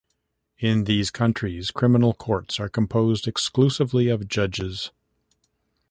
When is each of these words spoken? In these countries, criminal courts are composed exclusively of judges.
In 0.57 0.85
these 0.85 1.11
countries, 1.11 1.69
criminal 1.69 2.15
courts 2.15 2.59
are 2.59 2.67
composed 2.69 3.27
exclusively 3.27 4.07
of 4.07 4.27
judges. 4.27 4.89